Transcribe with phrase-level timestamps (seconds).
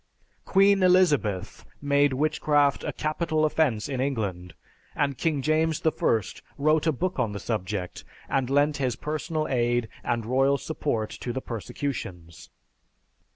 [0.45, 4.55] Queen Elizabeth made witchcraft a capital offense in England;
[4.95, 5.91] and King James I
[6.57, 11.31] wrote a book on the subject, and lent his personal aid and royal support to
[11.31, 12.49] the persecutions.